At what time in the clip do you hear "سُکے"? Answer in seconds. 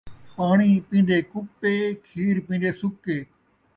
2.79-3.17